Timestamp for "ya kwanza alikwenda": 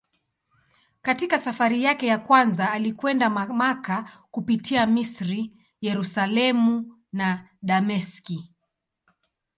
2.07-3.29